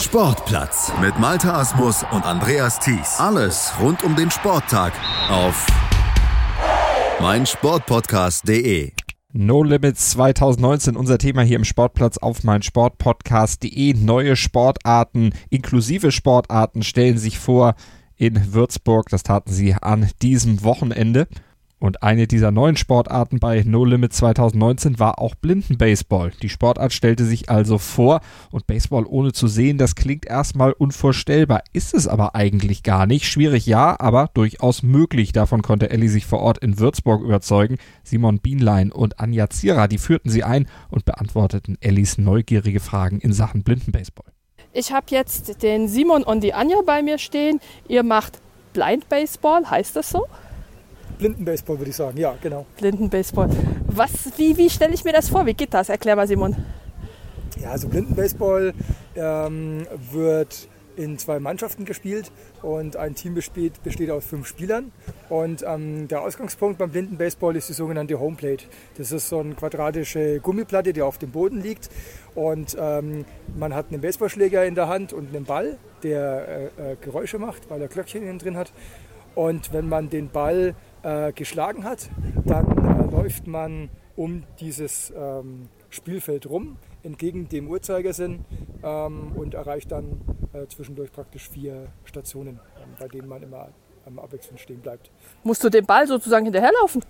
[0.00, 3.18] Sportplatz mit Malta Asmus und Andreas Thies.
[3.18, 4.92] Alles rund um den Sporttag
[5.28, 5.66] auf
[7.20, 8.92] meinsportpodcast.de.
[9.32, 13.94] No Limits 2019, unser Thema hier im Sportplatz auf meinsportpodcast.de.
[13.94, 17.74] Neue Sportarten, inklusive Sportarten stellen sich vor
[18.16, 19.08] in Würzburg.
[19.08, 21.26] Das taten sie an diesem Wochenende.
[21.80, 26.32] Und eine dieser neuen Sportarten bei No Limit 2019 war auch Blindenbaseball.
[26.42, 28.20] Die Sportart stellte sich also vor
[28.50, 33.26] und Baseball ohne zu sehen, das klingt erstmal unvorstellbar, ist es aber eigentlich gar nicht.
[33.26, 35.32] Schwierig ja, aber durchaus möglich.
[35.32, 37.76] Davon konnte Ellie sich vor Ort in Würzburg überzeugen.
[38.02, 43.32] Simon Bienlein und Anja Zierer, die führten sie ein und beantworteten Ellis neugierige Fragen in
[43.32, 44.32] Sachen Blindenbaseball.
[44.72, 47.60] Ich habe jetzt den Simon und die Anja bei mir stehen.
[47.86, 48.40] Ihr macht
[48.72, 50.26] Blind Baseball, heißt das so?
[51.18, 52.66] Blindenbaseball würde ich sagen, ja, genau.
[52.78, 53.50] Blindenbaseball.
[53.86, 55.44] Was, wie, wie stelle ich mir das vor?
[55.46, 55.88] Wie geht das?
[55.88, 56.56] Erklär mal, Simon.
[57.60, 58.72] Ja, also Blindenbaseball
[59.16, 60.68] ähm, wird
[60.98, 64.90] in zwei Mannschaften gespielt und ein Team besteht, besteht aus fünf Spielern.
[65.28, 68.64] Und ähm, der Ausgangspunkt beim Blindenbaseball ist die sogenannte Homeplate.
[68.96, 71.88] Das ist so eine quadratische Gummiplatte, die auf dem Boden liegt.
[72.34, 73.24] Und ähm,
[73.56, 77.70] man hat einen Baseballschläger in der Hand und einen Ball, der äh, äh, Geräusche macht,
[77.70, 78.72] weil er Glöckchen innen drin hat.
[79.36, 82.10] Und wenn man den Ball äh, geschlagen hat,
[82.44, 88.44] dann äh, läuft man um dieses ähm, Spielfeld rum, entgegen dem Uhrzeigersinn
[88.82, 90.20] ähm, und erreicht dann
[90.52, 92.60] äh, zwischendurch praktisch vier Stationen,
[92.98, 93.68] bei denen man immer
[94.06, 95.10] am abwechselnd stehen bleibt.
[95.44, 97.02] Musst du den Ball sozusagen hinterherlaufen?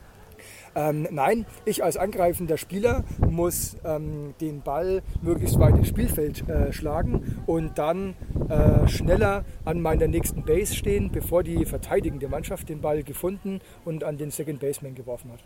[0.74, 6.72] Ähm, nein, ich als angreifender Spieler muss ähm, den Ball möglichst weit ins Spielfeld äh,
[6.72, 8.14] schlagen und dann
[8.48, 14.04] äh, schneller an meiner nächsten Base stehen, bevor die verteidigende Mannschaft den Ball gefunden und
[14.04, 15.40] an den Second Baseman geworfen hat.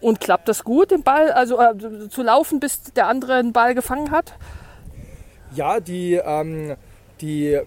[0.00, 3.74] Und klappt das gut, den Ball also äh, zu laufen, bis der andere den Ball
[3.74, 4.34] gefangen hat?
[5.54, 6.76] Ja, die, ähm,
[7.20, 7.58] die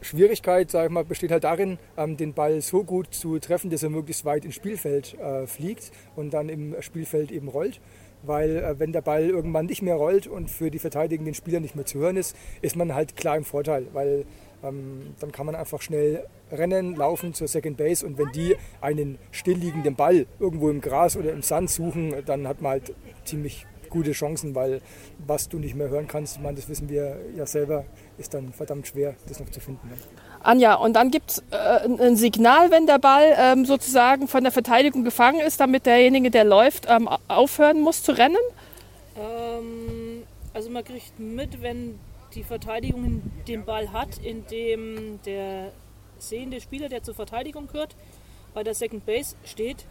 [0.00, 3.82] Schwierigkeit, sag ich mal, besteht halt darin, ähm, den Ball so gut zu treffen, dass
[3.82, 7.80] er möglichst weit ins Spielfeld äh, fliegt und dann im Spielfeld eben rollt.
[8.22, 11.76] Weil äh, wenn der Ball irgendwann nicht mehr rollt und für die verteidigenden Spieler nicht
[11.76, 14.24] mehr zu hören ist, ist man halt klar im Vorteil, weil
[14.62, 19.18] ähm, dann kann man einfach schnell rennen, laufen zur Second Base und wenn die einen
[19.30, 24.12] stillliegenden Ball irgendwo im Gras oder im Sand suchen, dann hat man halt ziemlich gute
[24.12, 24.80] Chancen, weil
[25.26, 27.84] was du nicht mehr hören kannst, ich meine, das wissen wir ja selber,
[28.18, 29.88] ist dann verdammt schwer, das noch zu finden.
[29.88, 29.94] Ne?
[30.42, 34.52] Anja, und dann gibt es äh, ein Signal, wenn der Ball ähm, sozusagen von der
[34.52, 38.36] Verteidigung gefangen ist, damit derjenige, der läuft, ähm, aufhören muss zu rennen?
[39.18, 41.98] Ähm, also man kriegt mit, wenn
[42.34, 45.72] die Verteidigung den Ball hat, indem der
[46.18, 47.96] sehende Spieler, der zur Verteidigung gehört,
[48.52, 49.86] bei der Second Base steht,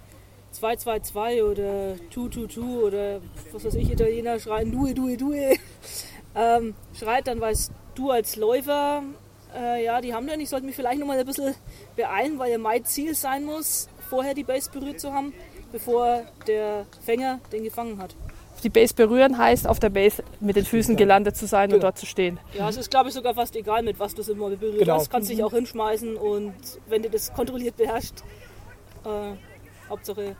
[0.53, 5.55] 2-2-2 oder 2-2-2 oder was weiß ich, Italiener schreien Due, Due, Due,
[6.35, 9.03] ähm, schreit, dann weißt du als Läufer,
[9.55, 11.55] äh, ja, die haben dann, ich sollte mich vielleicht noch mal ein bisschen
[11.95, 15.33] beeilen, weil ja mein Ziel sein muss, vorher die Base berührt zu haben,
[15.71, 18.15] bevor der Fänger den gefangen hat.
[18.63, 21.75] Die Base berühren heißt, auf der Base mit den Füßen gelandet zu sein genau.
[21.75, 22.39] und dort zu stehen.
[22.53, 24.95] Ja, es ist, glaube ich, sogar fast egal, mit was du es immer berührt genau.
[24.95, 25.11] hast.
[25.11, 26.53] Kannst dich auch hinschmeißen und
[26.87, 28.23] wenn du das kontrolliert beherrschst,
[29.05, 29.35] äh,
[29.89, 30.35] Hauptsache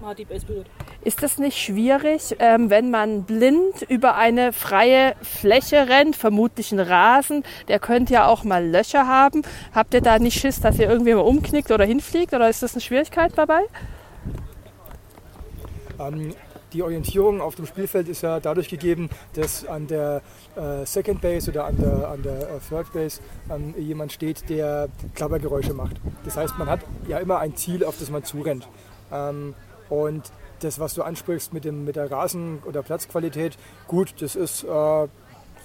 [0.00, 0.66] man hat die Base berührt.
[1.02, 6.80] Ist das nicht schwierig, ähm, wenn man blind über eine freie Fläche rennt, vermutlich ein
[6.80, 9.42] Rasen, der könnte ja auch mal Löcher haben.
[9.74, 12.74] Habt ihr da nicht Schiss, dass ihr irgendwie mal umknickt oder hinfliegt oder ist das
[12.74, 13.62] eine Schwierigkeit dabei?
[15.98, 16.34] Ähm,
[16.72, 20.20] die Orientierung auf dem Spielfeld ist ja dadurch gegeben, dass an der
[20.56, 23.20] äh, Second Base oder an der, an der äh, Third Base
[23.50, 25.96] ähm, jemand steht, der Klappergeräusche macht.
[26.24, 28.68] Das heißt, man hat ja immer ein Ziel, auf das man zurennt.
[29.12, 29.54] Ähm,
[29.88, 30.30] und
[30.60, 33.56] das, was du ansprichst mit, dem, mit der Rasen- oder Platzqualität,
[33.86, 35.08] gut, das ist äh,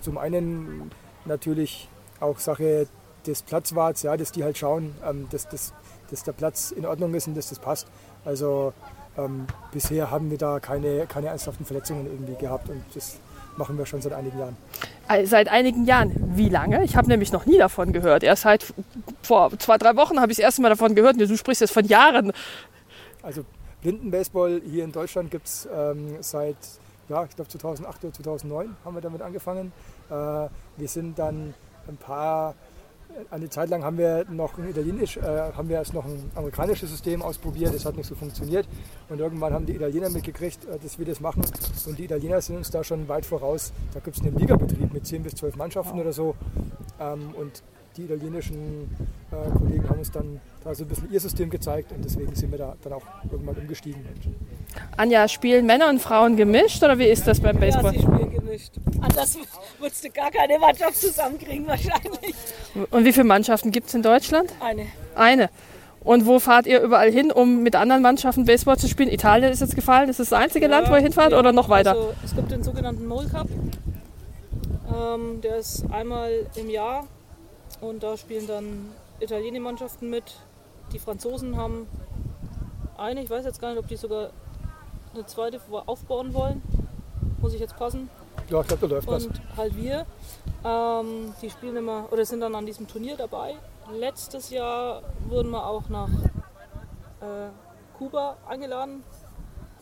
[0.01, 0.91] zum einen
[1.25, 1.87] natürlich
[2.19, 2.87] auch Sache
[3.25, 5.73] des Platzwarts, ja, dass die halt schauen, ähm, dass, dass,
[6.09, 7.87] dass der Platz in Ordnung ist und dass das passt.
[8.25, 8.73] Also
[9.17, 13.17] ähm, bisher haben wir da keine, keine ernsthaften Verletzungen irgendwie gehabt und das
[13.57, 14.57] machen wir schon seit einigen Jahren.
[15.09, 16.13] Äh, seit einigen Jahren.
[16.35, 16.83] Wie lange?
[16.83, 18.23] Ich habe nämlich noch nie davon gehört.
[18.23, 18.65] Erst seit
[19.21, 21.19] vor zwei, drei Wochen habe ich das erste Mal davon gehört.
[21.19, 22.31] Du sprichst jetzt von Jahren.
[23.23, 23.43] Also
[23.81, 26.57] Blindenbaseball hier in Deutschland gibt es ähm, seit,
[27.09, 29.71] ja, ich glaube 2008 oder 2009 haben wir damit angefangen.
[30.09, 31.53] Äh, wir sind dann
[31.87, 32.55] ein paar,
[33.29, 36.91] eine Zeit lang haben wir noch ein Italienisch, äh, haben wir erst noch ein amerikanisches
[36.91, 38.67] System ausprobiert, das hat nicht so funktioniert.
[39.09, 41.43] Und irgendwann haben die Italiener mitgekriegt, äh, dass wir das machen.
[41.87, 43.73] Und die Italiener sind uns da schon weit voraus.
[43.93, 46.35] Da gibt es einen Ligabetrieb mit 10 bis 12 Mannschaften oder so.
[46.99, 47.63] Ähm, und
[47.97, 48.89] die italienischen
[49.31, 52.51] äh, Kollegen haben uns dann da so ein bisschen ihr System gezeigt und deswegen sind
[52.51, 54.05] wir da dann auch irgendwann umgestiegen.
[54.95, 57.93] Anja, spielen Männer und Frauen gemischt oder wie ist das beim Baseball?
[57.93, 58.73] Ja, sie spielen gemischt.
[59.01, 59.37] Anders
[59.79, 62.35] würdest du gar keine Mannschaft zusammenkriegen wahrscheinlich.
[62.91, 64.53] Und wie viele Mannschaften gibt es in Deutschland?
[64.59, 64.85] Eine.
[65.15, 65.49] Eine.
[66.03, 69.09] Und wo fahrt ihr überall hin, um mit anderen Mannschaften Baseball zu spielen?
[69.09, 70.09] Italien ist jetzt gefallen.
[70.09, 71.39] Ist das das einzige Land, wo ihr hinfahrt ja.
[71.39, 71.91] oder noch weiter?
[71.91, 73.47] Also, es gibt den sogenannten Mole Cup.
[74.91, 77.05] Ähm, der ist einmal im Jahr
[77.81, 80.23] und da spielen dann italienische Mannschaften mit.
[80.93, 81.87] Die Franzosen haben
[82.97, 84.29] eine, ich weiß jetzt gar nicht, ob die sogar
[85.13, 86.61] eine zweite aufbauen wollen.
[87.41, 88.09] Muss ich jetzt passen.
[88.49, 89.25] Ja, ich glaube, da läuft was.
[89.25, 90.05] Und halt wir,
[90.63, 93.55] ähm, die spielen immer oder sind dann an diesem Turnier dabei.
[93.91, 97.49] Letztes Jahr wurden wir auch nach äh,
[97.97, 99.03] Kuba eingeladen.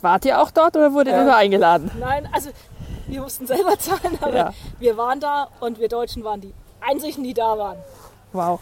[0.01, 1.23] Wart ihr auch dort oder wurdet ihr Ja.
[1.25, 1.91] nur eingeladen?
[1.99, 2.49] Nein, also
[3.07, 4.53] wir mussten selber zahlen, aber Ja.
[4.79, 6.53] wir waren da und wir Deutschen waren die
[6.89, 7.77] einzigen, die da waren.
[8.33, 8.59] Wow.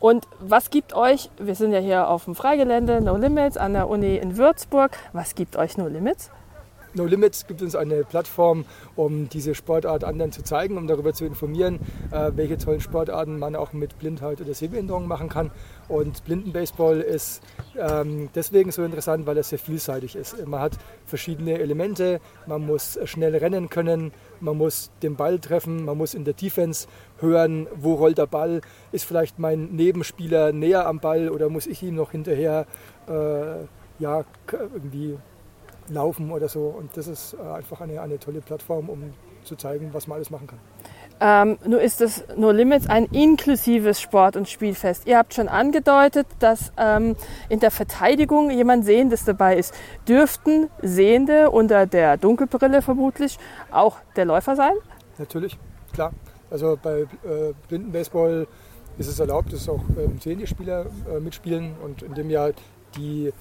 [0.00, 3.88] Und was gibt euch, wir sind ja hier auf dem Freigelände No Limits an der
[3.88, 6.30] Uni in Würzburg, was gibt euch No Limits?
[6.94, 8.64] No Limits gibt uns eine Plattform,
[8.96, 11.80] um diese Sportart anderen zu zeigen, um darüber zu informieren,
[12.10, 15.50] äh, welche tollen Sportarten man auch mit Blindheit oder Sehbehinderung machen kann.
[15.88, 17.42] Und Blindenbaseball ist
[17.78, 20.46] ähm, deswegen so interessant, weil es sehr vielseitig ist.
[20.46, 20.72] Man hat
[21.06, 26.24] verschiedene Elemente, man muss schnell rennen können, man muss den Ball treffen, man muss in
[26.24, 26.88] der Defense
[27.18, 28.60] hören, wo rollt der Ball,
[28.92, 32.66] ist vielleicht mein Nebenspieler näher am Ball oder muss ich ihm noch hinterher
[33.08, 33.64] äh,
[33.98, 35.16] ja, irgendwie
[35.88, 36.66] laufen oder so.
[36.66, 39.14] Und das ist äh, einfach eine, eine tolle Plattform, um
[39.44, 40.58] zu zeigen, was man alles machen kann.
[41.20, 45.06] Ähm, nur ist das No Limits ein inklusives Sport- und Spielfest.
[45.06, 47.16] Ihr habt schon angedeutet, dass ähm,
[47.48, 49.74] in der Verteidigung jemand Sehendes dabei ist.
[50.06, 53.38] Dürften Sehende unter der Dunkelbrille vermutlich
[53.70, 54.74] auch der Läufer sein?
[55.18, 55.58] Natürlich,
[55.92, 56.12] klar.
[56.50, 58.46] Also bei äh, Blindenbaseball
[58.98, 61.74] ist es erlaubt, dass auch ähm, sehende Spieler äh, mitspielen.
[61.82, 62.52] Und in dem Jahr
[62.96, 63.32] die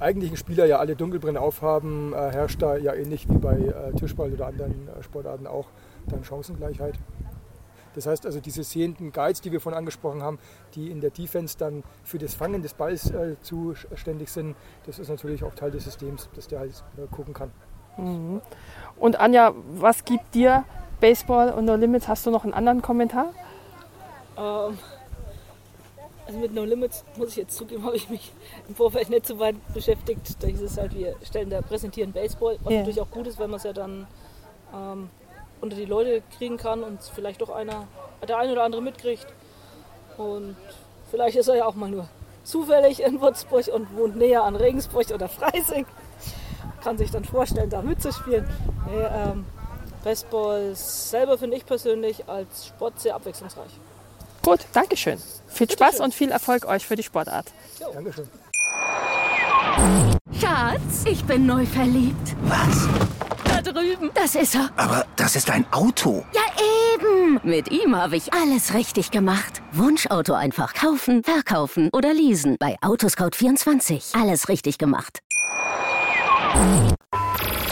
[0.00, 4.32] eigentlichen Spieler ja alle Dunkelbrillen aufhaben, äh, herrscht da ja ähnlich wie bei äh, Tischball
[4.32, 5.66] oder anderen äh, Sportarten auch
[6.06, 6.98] dann Chancengleichheit.
[7.94, 10.38] Das heißt also, diese sehenden Guides, die wir vorhin angesprochen haben,
[10.74, 14.56] die in der Defense dann für das Fangen des Balls äh, zuständig sind,
[14.86, 17.50] das ist natürlich auch Teil des Systems, dass der halt äh, gucken kann.
[18.96, 20.64] Und Anja, was gibt dir
[21.00, 22.08] Baseball und No Limits?
[22.08, 23.34] Hast du noch einen anderen Kommentar?
[24.38, 24.78] Ähm,
[26.26, 28.32] also mit No Limits, muss ich jetzt zugeben, habe ich mich
[28.68, 30.42] im Vorfeld nicht so weit beschäftigt.
[30.42, 32.78] Da hieß es halt, wir stellen da, präsentieren Baseball, was Ja.
[32.78, 34.06] natürlich auch gut ist, weil man es ja dann
[34.74, 35.10] ähm,
[35.62, 37.86] unter die Leute kriegen kann und vielleicht doch einer,
[38.28, 39.26] der eine oder andere mitkriegt.
[40.18, 40.56] Und
[41.10, 42.08] vielleicht ist er ja auch mal nur
[42.44, 45.86] zufällig in Würzburg und wohnt näher an Regensburg oder Freising.
[46.82, 48.46] Kann sich dann vorstellen, da mitzuspielen.
[48.90, 49.46] Nee, ähm,
[50.02, 53.70] Baseball selber finde ich persönlich als Sport sehr abwechslungsreich.
[54.42, 55.18] Gut, Dankeschön.
[55.46, 57.46] Viel Spaß und viel Erfolg euch für die Sportart.
[57.94, 58.28] Dankeschön.
[60.40, 62.34] Schatz, ich bin neu verliebt.
[62.42, 62.88] Was?
[63.62, 64.10] Da drüben.
[64.14, 64.70] Das ist er.
[64.76, 66.24] Aber das ist ein Auto.
[66.34, 66.42] Ja,
[66.94, 67.40] eben.
[67.42, 69.62] Mit ihm habe ich alles richtig gemacht.
[69.72, 72.56] Wunschauto einfach kaufen, verkaufen oder leasen.
[72.58, 74.20] Bei Autoscout24.
[74.20, 75.20] Alles richtig gemacht.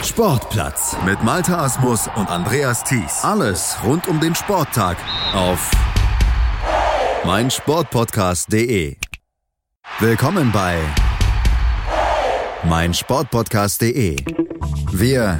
[0.03, 3.23] Sportplatz mit Malta Asmus und Andreas Thies.
[3.23, 4.97] Alles rund um den Sporttag
[5.33, 5.71] auf
[7.25, 8.97] meinsportpodcast.de.
[9.99, 10.79] Willkommen bei
[12.63, 14.17] meinsportpodcast.de.
[14.91, 15.39] Wir